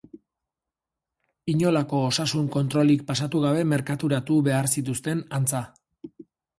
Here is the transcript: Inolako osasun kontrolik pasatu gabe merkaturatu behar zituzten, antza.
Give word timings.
Inolako 1.53 1.99
osasun 2.07 2.49
kontrolik 2.57 3.05
pasatu 3.13 3.45
gabe 3.47 3.63
merkaturatu 3.75 4.43
behar 4.53 4.75
zituzten, 4.77 5.27
antza. 5.41 5.67